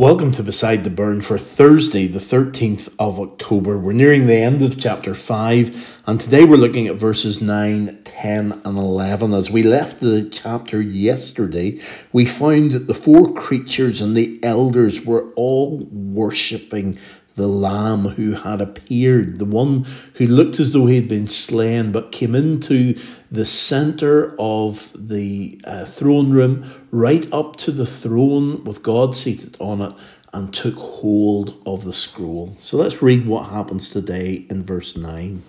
Welcome 0.00 0.32
to 0.32 0.42
Beside 0.42 0.84
the 0.84 0.88
Burn 0.88 1.20
for 1.20 1.36
Thursday, 1.36 2.06
the 2.06 2.20
13th 2.20 2.90
of 2.98 3.20
October. 3.20 3.78
We're 3.78 3.92
nearing 3.92 4.24
the 4.24 4.38
end 4.38 4.62
of 4.62 4.80
chapter 4.80 5.14
5, 5.14 6.00
and 6.06 6.18
today 6.18 6.42
we're 6.42 6.56
looking 6.56 6.86
at 6.86 6.96
verses 6.96 7.42
9, 7.42 7.98
10, 8.02 8.62
and 8.64 8.78
11. 8.78 9.34
As 9.34 9.50
we 9.50 9.62
left 9.62 10.00
the 10.00 10.26
chapter 10.32 10.80
yesterday, 10.80 11.78
we 12.14 12.24
found 12.24 12.70
that 12.70 12.86
the 12.86 12.94
four 12.94 13.34
creatures 13.34 14.00
and 14.00 14.16
the 14.16 14.42
elders 14.42 15.04
were 15.04 15.34
all 15.34 15.86
worshipping 15.92 16.98
the 17.40 17.48
Lamb 17.48 18.00
who 18.00 18.34
had 18.34 18.60
appeared, 18.60 19.38
the 19.38 19.46
one 19.46 19.86
who 20.16 20.26
looked 20.26 20.60
as 20.60 20.74
though 20.74 20.84
he 20.84 20.96
had 20.96 21.08
been 21.08 21.26
slain, 21.26 21.90
but 21.90 22.12
came 22.12 22.34
into 22.34 22.94
the 23.30 23.46
center 23.46 24.36
of 24.38 24.92
the 24.94 25.58
uh, 25.64 25.86
throne 25.86 26.30
room, 26.32 26.70
right 26.90 27.26
up 27.32 27.56
to 27.56 27.72
the 27.72 27.86
throne 27.86 28.62
with 28.64 28.82
God 28.82 29.16
seated 29.16 29.56
on 29.58 29.80
it, 29.80 29.94
and 30.34 30.52
took 30.52 30.74
hold 30.74 31.60
of 31.64 31.84
the 31.84 31.94
scroll. 31.94 32.54
So 32.58 32.76
let's 32.76 33.00
read 33.00 33.24
what 33.26 33.48
happens 33.48 33.90
today 33.90 34.44
in 34.50 34.62
verse 34.62 34.94
9. 34.94 35.42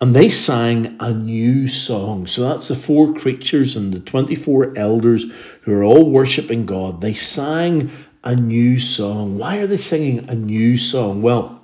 And 0.00 0.14
they 0.14 0.28
sang 0.28 0.96
a 1.00 1.12
new 1.12 1.66
song. 1.66 2.26
So 2.26 2.48
that's 2.48 2.68
the 2.68 2.74
four 2.74 3.14
creatures 3.14 3.76
and 3.76 3.92
the 3.92 4.00
24 4.00 4.74
elders 4.76 5.32
who 5.62 5.72
are 5.72 5.82
all 5.82 6.08
worshipping 6.10 6.66
God. 6.66 7.00
They 7.00 7.14
sang 7.14 7.90
a 8.24 8.34
new 8.34 8.78
song. 8.78 9.38
Why 9.38 9.58
are 9.58 9.66
they 9.66 9.76
singing 9.76 10.28
a 10.28 10.34
new 10.34 10.76
song? 10.76 11.22
Well, 11.22 11.60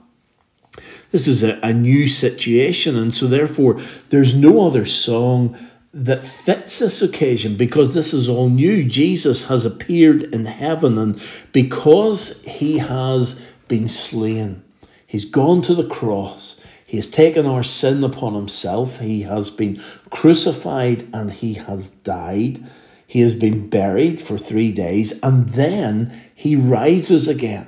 this 1.11 1.27
is 1.27 1.43
a, 1.43 1.59
a 1.63 1.73
new 1.73 2.07
situation, 2.07 2.97
and 2.97 3.15
so 3.15 3.27
therefore 3.27 3.81
there's 4.11 4.37
no 4.37 4.67
other 4.67 4.85
song 4.87 5.59
that 5.93 6.25
fits 6.25 6.79
this 6.79 7.03
occasion 7.03 7.57
because 7.57 7.95
this 7.95 8.15
is 8.15 8.29
all 8.29 8.49
new. 8.49 8.85
Jesus 8.85 9.49
has 9.49 9.65
appeared 9.65 10.23
in 10.23 10.45
heaven, 10.45 10.97
and 10.97 11.21
because 11.53 12.45
he 12.45 12.79
has 12.79 13.45
been 13.67 13.89
slain, 13.89 14.63
he's 15.07 15.25
gone 15.25 15.63
to 15.63 15.75
the 15.75 15.89
cross. 15.89 16.61
He 16.91 16.97
has 16.97 17.07
taken 17.07 17.47
our 17.47 17.63
sin 17.63 18.03
upon 18.03 18.35
himself. 18.35 18.99
He 18.99 19.23
has 19.23 19.49
been 19.49 19.81
crucified 20.11 21.09
and 21.15 21.31
he 21.31 21.55
has 21.55 21.91
died. 21.91 22.59
He 23.07 23.21
has 23.21 23.33
been 23.33 23.71
buried 23.71 24.21
for 24.21 24.37
three 24.37 24.73
days 24.73 25.17
and 25.23 25.51
then 25.51 26.30
he 26.41 26.57
rises 26.57 27.29
again. 27.29 27.67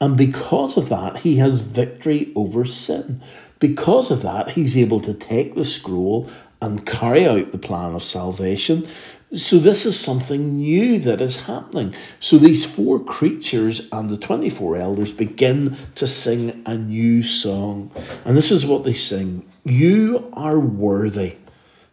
And 0.00 0.16
because 0.16 0.76
of 0.76 0.88
that, 0.90 1.18
he 1.18 1.38
has 1.38 1.62
victory 1.62 2.30
over 2.36 2.64
sin. 2.64 3.20
Because 3.58 4.12
of 4.12 4.22
that, 4.22 4.50
he's 4.50 4.78
able 4.78 5.00
to 5.00 5.12
take 5.12 5.56
the 5.56 5.64
scroll 5.64 6.30
and 6.62 6.86
carry 6.86 7.26
out 7.26 7.50
the 7.50 7.58
plan 7.58 7.96
of 7.96 8.04
salvation. 8.04 8.86
So, 9.34 9.58
this 9.58 9.84
is 9.84 9.98
something 9.98 10.58
new 10.58 11.00
that 11.00 11.20
is 11.20 11.46
happening. 11.46 11.96
So, 12.20 12.38
these 12.38 12.64
four 12.64 13.00
creatures 13.00 13.88
and 13.90 14.08
the 14.08 14.16
24 14.16 14.76
elders 14.76 15.10
begin 15.10 15.76
to 15.96 16.06
sing 16.06 16.62
a 16.64 16.78
new 16.78 17.24
song. 17.24 17.90
And 18.24 18.36
this 18.36 18.52
is 18.52 18.64
what 18.64 18.84
they 18.84 18.92
sing 18.92 19.50
You 19.64 20.30
are 20.32 20.60
worthy 20.60 21.38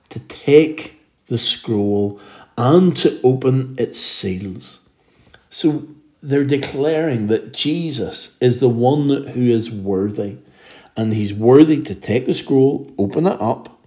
to 0.10 0.20
take 0.20 1.02
the 1.26 1.40
scroll 1.40 2.20
and 2.56 2.96
to 2.98 3.20
open 3.24 3.74
its 3.80 4.00
seals. 4.00 4.82
So, 5.50 5.88
they're 6.24 6.46
declaring 6.46 7.28
that 7.28 7.54
Jesus 7.54 8.38
is 8.40 8.60
the 8.60 8.70
one 8.70 9.10
who 9.10 9.42
is 9.42 9.70
worthy. 9.70 10.38
And 10.96 11.14
he's 11.14 11.34
worthy 11.34 11.82
to 11.84 11.96
take 11.96 12.26
the 12.26 12.34
scroll, 12.34 12.92
open 12.98 13.26
it 13.26 13.42
up, 13.42 13.80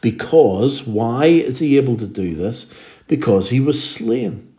because 0.00 0.86
why 0.86 1.26
is 1.26 1.60
he 1.60 1.76
able 1.76 1.96
to 1.96 2.06
do 2.06 2.34
this? 2.34 2.72
Because 3.06 3.50
he 3.50 3.60
was 3.60 3.82
slain. 3.82 4.52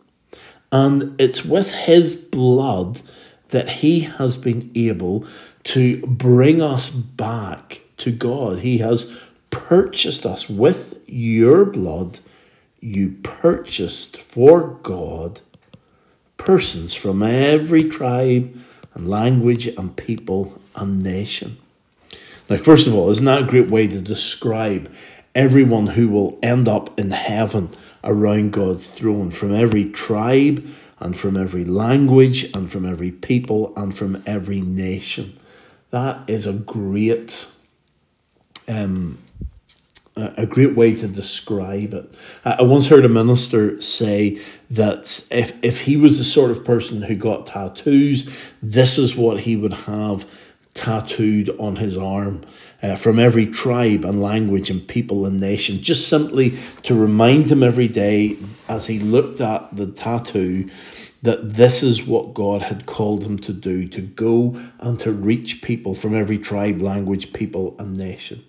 And 0.72 1.14
it's 1.20 1.44
with 1.44 1.70
his 1.72 2.14
blood 2.14 3.02
that 3.50 3.68
he 3.68 4.00
has 4.00 4.36
been 4.36 4.70
able 4.74 5.26
to 5.64 6.04
bring 6.06 6.60
us 6.60 6.90
back 6.90 7.82
to 7.98 8.10
God. 8.10 8.60
He 8.60 8.78
has 8.78 9.14
purchased 9.50 10.26
us 10.26 10.48
with 10.48 11.00
your 11.06 11.64
blood. 11.64 12.18
You 12.80 13.16
purchased 13.22 14.20
for 14.20 14.78
God 14.82 15.42
persons 16.36 16.94
from 16.94 17.22
every 17.22 17.84
tribe 17.88 18.56
and 18.94 19.08
language 19.08 19.66
and 19.66 19.96
people 19.96 20.60
and 20.76 21.02
nation. 21.02 21.56
Now, 22.48 22.56
first 22.56 22.86
of 22.86 22.94
all, 22.94 23.10
isn't 23.10 23.24
that 23.24 23.42
a 23.42 23.46
great 23.46 23.70
way 23.70 23.86
to 23.86 24.00
describe 24.00 24.92
everyone 25.34 25.88
who 25.88 26.08
will 26.08 26.38
end 26.42 26.68
up 26.68 26.98
in 26.98 27.10
heaven 27.10 27.68
around 28.02 28.52
God's 28.52 28.88
throne 28.88 29.30
from 29.30 29.54
every 29.54 29.90
tribe 29.90 30.64
and 31.00 31.16
from 31.16 31.36
every 31.36 31.64
language 31.64 32.44
and 32.54 32.70
from 32.70 32.84
every 32.84 33.10
people 33.10 33.72
and 33.76 33.96
from 33.96 34.22
every 34.26 34.60
nation? 34.60 35.38
That 35.90 36.28
is 36.28 36.46
a 36.46 36.52
great 36.52 37.50
um, 38.68 39.18
a 40.16 40.46
great 40.46 40.76
way 40.76 40.94
to 40.94 41.08
describe 41.08 41.92
it. 41.92 42.14
I 42.44 42.62
once 42.62 42.88
heard 42.88 43.04
a 43.04 43.08
minister 43.08 43.80
say 43.80 44.40
that 44.70 45.26
if, 45.30 45.62
if 45.64 45.82
he 45.82 45.96
was 45.96 46.18
the 46.18 46.24
sort 46.24 46.52
of 46.52 46.64
person 46.64 47.02
who 47.02 47.16
got 47.16 47.46
tattoos, 47.46 48.32
this 48.62 48.96
is 48.96 49.16
what 49.16 49.40
he 49.40 49.56
would 49.56 49.72
have 49.72 50.24
tattooed 50.72 51.50
on 51.58 51.76
his 51.76 51.96
arm 51.96 52.42
uh, 52.82 52.96
from 52.96 53.18
every 53.18 53.46
tribe 53.46 54.04
and 54.04 54.20
language 54.20 54.70
and 54.70 54.86
people 54.86 55.26
and 55.26 55.40
nation, 55.40 55.78
just 55.78 56.08
simply 56.08 56.56
to 56.82 56.94
remind 56.94 57.50
him 57.50 57.62
every 57.62 57.88
day 57.88 58.36
as 58.68 58.86
he 58.86 58.98
looked 58.98 59.40
at 59.40 59.74
the 59.74 59.86
tattoo 59.86 60.68
that 61.22 61.54
this 61.54 61.82
is 61.82 62.06
what 62.06 62.34
God 62.34 62.62
had 62.62 62.84
called 62.84 63.24
him 63.24 63.38
to 63.38 63.52
do 63.52 63.88
to 63.88 64.02
go 64.02 64.60
and 64.78 65.00
to 65.00 65.10
reach 65.10 65.62
people 65.62 65.94
from 65.94 66.14
every 66.14 66.36
tribe, 66.36 66.82
language, 66.82 67.32
people, 67.32 67.74
and 67.78 67.96
nation. 67.96 68.44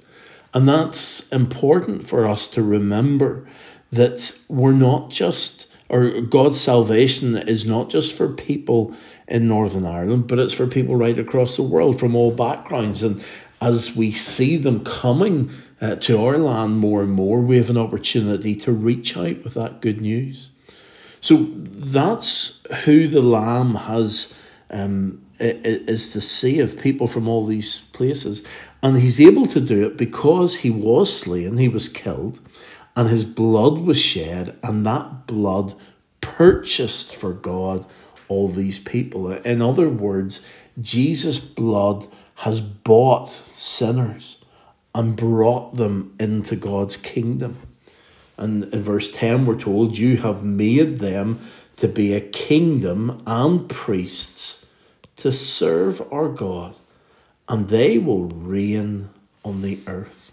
And 0.56 0.70
that's 0.70 1.30
important 1.34 2.08
for 2.08 2.26
us 2.26 2.48
to 2.48 2.64
remember 2.64 3.46
that 3.92 4.40
we're 4.48 4.72
not 4.72 5.10
just, 5.10 5.68
or 5.90 6.22
God's 6.22 6.60
salvation 6.60 7.36
is 7.36 7.66
not 7.66 7.90
just 7.90 8.18
for 8.18 8.32
people 8.32 8.96
in 9.28 9.50
Northern 9.50 9.86
Ireland, 9.86 10.28
but 10.28 10.40
it's 10.40 10.54
for 10.54 10.66
people 10.66 10.96
right 10.96 11.20
across 11.20 11.58
the 11.58 11.64
world 11.64 12.00
from 12.00 12.16
all 12.16 12.32
backgrounds. 12.32 13.04
And 13.04 13.22
as 13.62 13.98
we 13.98 14.14
see 14.14 14.56
them 14.56 14.86
coming 14.86 15.50
uh, 15.82 15.98
to 15.98 16.24
our 16.24 16.38
land 16.38 16.78
more 16.78 17.02
and 17.02 17.12
more, 17.12 17.42
we 17.42 17.58
have 17.58 17.70
an 17.70 17.78
opportunity 17.78 18.56
to 18.56 18.72
reach 18.72 19.18
out 19.18 19.44
with 19.44 19.56
that 19.56 19.82
good 19.82 20.00
news. 20.00 20.52
So 21.20 21.36
that's 21.36 22.62
who 22.86 23.10
the 23.10 23.22
Lamb 23.22 23.76
has 23.76 24.40
um, 24.70 25.26
is 25.40 26.14
to 26.14 26.22
save 26.22 26.82
people 26.82 27.08
from 27.08 27.28
all 27.28 27.46
these 27.46 27.80
places. 27.90 28.44
And 28.85 28.97
he's 28.97 29.19
able 29.19 29.47
to 29.47 29.59
do 29.59 29.88
it 29.88 29.97
because 29.97 30.57
he 30.57 30.69
was 30.69 31.22
slain, 31.22 31.57
he 31.57 31.68
was 31.68 31.90
killed, 31.90 32.40
and 32.96 33.09
his 33.09 33.25
blood 33.25 33.79
was 33.79 34.00
shed, 34.00 34.56
and 34.62 34.85
that 34.85 35.25
blood 35.25 35.73
purchased 36.22 37.16
for 37.16 37.34
God 37.34 37.88
all 38.28 38.47
these 38.47 38.78
people. 38.78 39.31
In 39.31 39.59
other 39.59 39.90
words, 39.90 40.47
Jesus' 40.79 41.40
blood 41.40 42.06
has 42.35 42.62
bought 42.62 43.28
sinners 43.28 44.45
and 44.94 45.16
brought 45.16 45.78
them 45.78 46.13
into 46.19 46.56
God's 46.56 46.95
kingdom. 46.95 47.57
And 48.38 48.66
in 48.66 48.84
verse 48.84 49.12
10, 49.12 49.47
we're 49.47 49.57
told, 49.57 49.97
You 49.97 50.18
have 50.18 50.44
made 50.44 51.00
them 51.00 51.40
to 51.78 51.88
be 51.88 52.13
a 52.13 52.22
kingdom 52.22 53.24
and 53.25 53.68
priests 53.68 54.68
to 55.16 55.31
serve 55.31 56.07
our 56.13 56.29
God 56.29 56.78
and 57.47 57.69
they 57.69 57.97
will 57.97 58.28
reign 58.28 59.09
on 59.44 59.61
the 59.61 59.79
earth. 59.88 60.31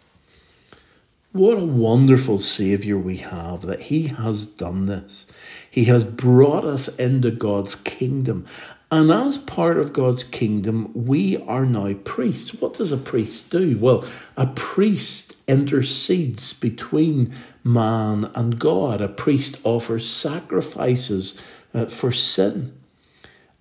What 1.32 1.56
a 1.56 1.64
wonderful 1.64 2.38
Saviour 2.38 2.98
we 2.98 3.16
have 3.16 3.62
that 3.62 3.80
He 3.82 4.08
has 4.08 4.44
done 4.44 4.84
this. 4.84 5.26
He 5.70 5.84
has 5.84 6.04
brought 6.04 6.64
us 6.64 6.94
into 6.98 7.30
God's 7.30 7.74
kingdom. 7.74 8.44
And 8.90 9.10
as 9.10 9.38
part 9.38 9.78
of 9.78 9.94
God's 9.94 10.24
kingdom, 10.24 10.90
we 10.92 11.38
are 11.44 11.64
now 11.64 11.94
priests. 11.94 12.60
What 12.60 12.74
does 12.74 12.92
a 12.92 12.98
priest 12.98 13.50
do? 13.50 13.78
Well, 13.78 14.04
a 14.36 14.46
priest 14.48 15.34
intercedes 15.48 16.52
between 16.52 17.32
man 17.64 18.30
and 18.34 18.58
God. 18.58 19.00
A 19.00 19.08
priest 19.08 19.58
offers 19.64 20.06
sacrifices 20.06 21.40
uh, 21.72 21.86
for 21.86 22.12
sin. 22.12 22.78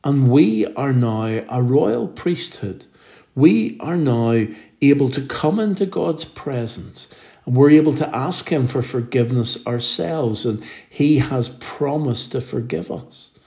And 0.03 0.29
we 0.29 0.65
are 0.75 0.91
now 0.91 1.41
a 1.47 1.63
royal 1.63 2.09
priesthood 2.09 2.85
we 3.35 3.77
are 3.79 3.97
now 3.97 4.47
able 4.81 5.09
to 5.09 5.21
come 5.21 5.59
into 5.59 5.85
God's 5.85 6.25
presence 6.25 7.13
and 7.45 7.55
we're 7.55 7.71
able 7.71 7.93
to 7.93 8.15
ask 8.15 8.49
Him 8.49 8.67
for 8.67 8.81
forgiveness 8.81 9.65
ourselves, 9.65 10.45
and 10.45 10.63
He 10.89 11.17
has 11.17 11.49
promised 11.59 12.31
to 12.33 12.41
forgive 12.41 12.91
us. 12.91 13.37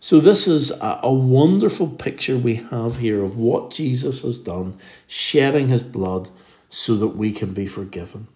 So, 0.00 0.20
this 0.20 0.46
is 0.46 0.70
a, 0.70 1.00
a, 1.02 1.12
wonderful 1.12 1.88
picture 1.88 2.36
we 2.36 2.56
have 2.56 2.98
here 2.98 3.22
of 3.24 3.38
what 3.38 3.70
Jesus 3.70 4.22
has 4.22 4.36
done, 4.38 4.74
shedding 5.06 5.68
His 5.68 5.82
blood 5.82 6.30
so 6.68 6.96
that 6.96 7.08
we 7.08 7.32
can 7.32 7.54
be 7.54 7.66
forgiven. 7.66 8.26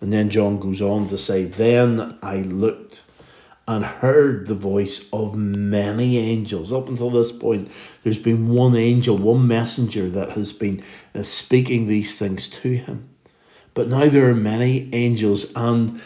And 0.00 0.12
then 0.12 0.30
John 0.30 0.58
goes 0.58 0.80
on 0.80 1.06
to 1.06 1.18
say, 1.18 1.44
Then 1.44 2.18
I 2.22 2.38
looked 2.38 3.04
and 3.70 3.84
heard 3.84 4.48
the 4.48 4.54
voice 4.56 5.08
of 5.12 5.36
many 5.36 6.18
angels. 6.18 6.72
Up 6.72 6.88
until 6.88 7.08
this 7.08 7.30
point, 7.30 7.70
there's 8.02 8.18
been 8.18 8.48
one 8.48 8.74
angel, 8.74 9.16
one 9.16 9.46
messenger 9.46 10.10
that 10.10 10.30
has 10.30 10.52
been 10.52 10.82
uh, 11.14 11.22
speaking 11.22 11.86
these 11.86 12.18
things 12.18 12.48
to 12.48 12.70
him. 12.70 13.08
But 13.72 13.86
now 13.86 14.06
there 14.08 14.28
are 14.28 14.34
many 14.34 14.92
angels, 14.92 15.52
and 15.54 16.02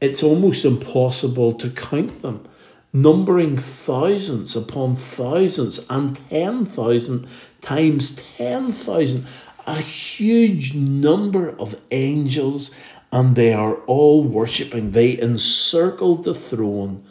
it's 0.00 0.22
almost 0.22 0.64
impossible 0.64 1.54
to 1.54 1.70
count 1.70 2.22
them, 2.22 2.46
numbering 2.92 3.56
thousands 3.56 4.54
upon 4.54 4.94
thousands 4.94 5.84
and 5.90 6.14
10,000 6.30 7.26
times 7.60 8.22
10,000. 8.36 9.26
A 9.66 9.78
huge 9.78 10.74
number 10.74 11.50
of 11.58 11.80
angels 11.90 12.72
and 13.12 13.36
they 13.36 13.52
are 13.52 13.76
all 13.84 14.24
worshipping. 14.24 14.92
They 14.92 15.20
encircled 15.20 16.24
the 16.24 16.34
throne 16.34 17.04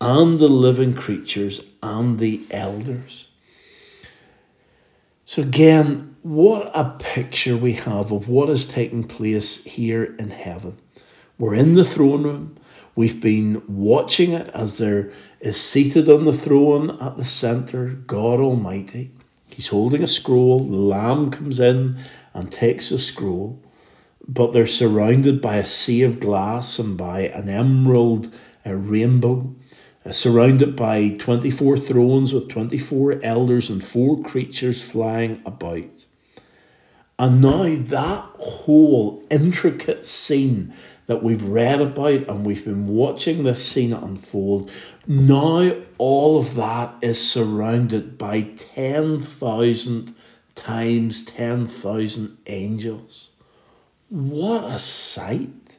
and 0.00 0.38
the 0.38 0.48
living 0.48 0.94
creatures 0.94 1.62
and 1.82 2.18
the 2.18 2.42
elders. 2.50 3.28
So, 5.24 5.42
again, 5.42 6.16
what 6.22 6.70
a 6.74 6.96
picture 6.98 7.56
we 7.56 7.72
have 7.74 8.12
of 8.12 8.28
what 8.28 8.50
is 8.50 8.68
taking 8.68 9.04
place 9.04 9.64
here 9.64 10.14
in 10.18 10.30
heaven. 10.30 10.76
We're 11.38 11.54
in 11.54 11.74
the 11.74 11.84
throne 11.84 12.24
room. 12.24 12.56
We've 12.94 13.22
been 13.22 13.62
watching 13.66 14.32
it 14.32 14.48
as 14.48 14.76
there 14.76 15.10
is 15.40 15.58
seated 15.58 16.08
on 16.08 16.24
the 16.24 16.32
throne 16.34 17.00
at 17.00 17.16
the 17.16 17.24
centre 17.24 17.86
God 17.86 18.40
Almighty. 18.40 19.12
He's 19.48 19.68
holding 19.68 20.02
a 20.02 20.08
scroll. 20.08 20.60
The 20.60 20.76
Lamb 20.76 21.30
comes 21.30 21.60
in 21.60 21.96
and 22.34 22.52
takes 22.52 22.90
a 22.90 22.98
scroll 22.98 23.62
but 24.28 24.52
they're 24.52 24.66
surrounded 24.66 25.40
by 25.40 25.56
a 25.56 25.64
sea 25.64 26.02
of 26.02 26.20
glass 26.20 26.78
and 26.78 26.96
by 26.96 27.22
an 27.22 27.48
emerald 27.48 28.32
a 28.64 28.76
rainbow, 28.76 29.54
uh, 30.04 30.12
surrounded 30.12 30.76
by 30.76 31.16
24 31.18 31.76
thrones 31.76 32.32
with 32.32 32.48
24 32.48 33.20
elders 33.22 33.70
and 33.70 33.82
four 33.82 34.22
creatures 34.22 34.88
flying 34.88 35.42
about. 35.44 36.06
And 37.18 37.42
now 37.42 37.74
that 37.76 38.24
whole 38.38 39.22
intricate 39.30 40.06
scene 40.06 40.72
that 41.06 41.22
we've 41.22 41.42
read 41.42 41.80
about 41.80 42.28
and 42.28 42.46
we've 42.46 42.64
been 42.64 42.86
watching 42.86 43.42
this 43.42 43.66
scene 43.66 43.92
unfold, 43.92 44.70
now 45.06 45.72
all 45.98 46.38
of 46.38 46.54
that 46.54 46.94
is 47.02 47.20
surrounded 47.20 48.16
by 48.16 48.42
10,000 48.56 50.14
times 50.54 51.24
10,000 51.24 52.38
angels. 52.46 53.29
What 54.10 54.64
a 54.64 54.78
sight! 54.78 55.78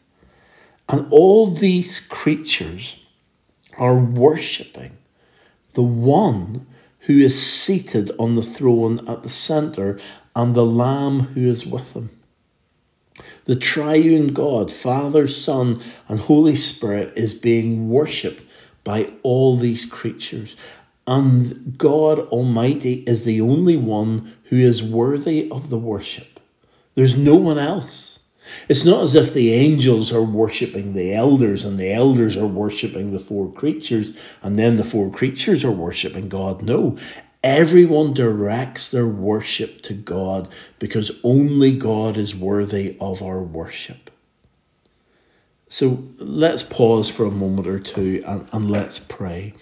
And 0.88 1.06
all 1.12 1.48
these 1.48 2.00
creatures 2.00 3.06
are 3.78 4.00
worshipping 4.00 4.98
the 5.74 5.84
one 5.84 6.66
who 7.02 7.18
is 7.18 7.42
seated 7.42 8.12
on 8.18 8.36
the 8.36 8.44
throne 8.44 9.00
at 9.06 9.24
the 9.24 9.30
centre 9.30 10.00
and 10.34 10.56
the 10.56 10.66
Lamb 10.66 11.20
who 11.34 11.50
is 11.50 11.66
with 11.66 11.94
him. 11.94 12.10
The 13.46 13.56
triune 13.58 14.34
God, 14.34 14.72
Father, 14.72 15.28
Son, 15.28 15.82
and 16.08 16.22
Holy 16.22 16.56
Spirit, 16.56 17.12
is 17.18 17.34
being 17.34 17.90
worshipped 17.90 18.44
by 18.86 19.12
all 19.24 19.58
these 19.58 19.86
creatures. 19.86 20.56
And 21.06 21.78
God 21.78 22.20
Almighty 22.20 23.04
is 23.08 23.26
the 23.26 23.42
only 23.42 23.76
one 23.76 24.34
who 24.46 24.58
is 24.58 24.82
worthy 24.82 25.50
of 25.52 25.70
the 25.70 25.78
worship. 25.78 26.40
There's 26.96 27.18
no 27.18 27.36
one 27.36 27.58
else. 27.58 28.20
It's 28.68 28.86
not 28.86 29.04
as 29.04 29.16
if 29.16 29.34
the 29.34 29.54
angels 29.54 30.14
are 30.14 30.24
worshipping 30.24 30.94
the 30.94 31.14
elders 31.14 31.64
and 31.64 31.78
the 31.78 31.94
elders 31.94 32.36
are 32.36 32.48
worshipping 32.48 33.12
the 33.12 33.20
four 33.20 33.52
creatures 33.52 34.18
and 34.42 34.58
then 34.58 34.78
the 34.78 34.84
four 34.84 35.10
creatures 35.10 35.64
are 35.64 35.72
worshipping 35.72 36.28
God. 36.30 36.62
No, 36.62 36.98
everyone 37.44 38.14
directs 38.14 38.92
their 38.92 39.08
worship 39.08 39.82
to 39.84 39.94
God 39.94 40.48
because 40.80 41.20
only 41.24 41.78
God 41.78 42.18
is 42.18 42.36
worthy 42.36 42.98
of 43.00 43.22
our 43.22 43.42
worship. 43.42 44.12
So 45.70 46.04
let's 46.20 46.64
pause 46.64 47.10
for 47.10 47.26
a 47.26 47.32
moment 47.32 47.68
or 47.68 47.80
two 47.80 48.22
and, 48.28 48.48
and 48.52 48.70
let's 48.70 49.00
pray. 49.00 49.54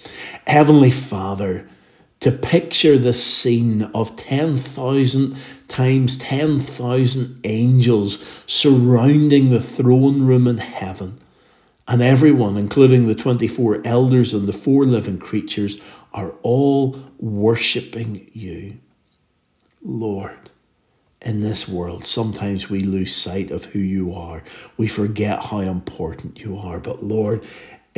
Heavenly 0.47 0.89
Father, 0.89 1.69
to 2.19 2.31
picture 2.31 2.97
the 2.97 3.13
scene 3.13 3.83
of 3.93 4.15
10,000 4.15 5.37
times 5.67 6.17
10,000 6.17 7.39
angels 7.43 8.43
surrounding 8.45 9.49
the 9.49 9.61
throne 9.61 10.23
room 10.23 10.47
in 10.47 10.57
heaven. 10.57 11.17
And 11.87 12.01
everyone, 12.01 12.57
including 12.57 13.07
the 13.07 13.15
24 13.15 13.81
elders 13.85 14.33
and 14.33 14.47
the 14.47 14.53
four 14.53 14.85
living 14.85 15.17
creatures, 15.17 15.81
are 16.13 16.33
all 16.43 16.99
worshipping 17.17 18.29
you. 18.33 18.79
Lord, 19.81 20.51
in 21.21 21.39
this 21.39 21.67
world, 21.67 22.05
sometimes 22.05 22.69
we 22.69 22.81
lose 22.81 23.15
sight 23.15 23.51
of 23.51 23.65
who 23.65 23.79
you 23.79 24.13
are. 24.13 24.43
We 24.77 24.87
forget 24.87 25.45
how 25.45 25.59
important 25.59 26.39
you 26.39 26.57
are. 26.57 26.79
But 26.79 27.03
Lord, 27.03 27.43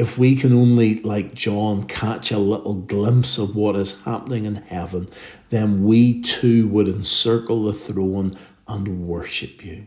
if 0.01 0.17
we 0.17 0.35
can 0.35 0.51
only, 0.51 0.99
like 1.01 1.35
John, 1.35 1.83
catch 1.83 2.31
a 2.31 2.39
little 2.39 2.73
glimpse 2.73 3.37
of 3.37 3.55
what 3.55 3.75
is 3.75 4.01
happening 4.01 4.45
in 4.45 4.55
heaven, 4.55 5.07
then 5.49 5.83
we 5.83 6.23
too 6.23 6.67
would 6.69 6.87
encircle 6.87 7.65
the 7.65 7.73
throne 7.73 8.31
and 8.67 9.07
worship 9.07 9.63
you. 9.63 9.85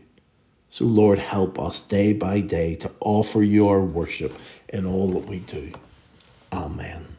So, 0.69 0.85
Lord, 0.85 1.19
help 1.19 1.59
us 1.59 1.81
day 1.81 2.13
by 2.13 2.39
day 2.39 2.75
to 2.75 2.91
offer 3.01 3.43
you 3.43 3.67
our 3.67 3.81
worship 3.81 4.31
in 4.69 4.85
all 4.85 5.09
that 5.19 5.27
we 5.27 5.39
do. 5.39 5.73
Amen. 6.53 7.14